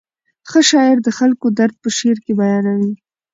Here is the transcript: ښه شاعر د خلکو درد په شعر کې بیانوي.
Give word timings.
ښه 0.49 0.59
شاعر 0.69 0.97
د 1.03 1.09
خلکو 1.17 1.45
درد 1.59 1.75
په 1.83 1.89
شعر 1.97 2.17
کې 2.25 2.33
بیانوي. 2.39 2.93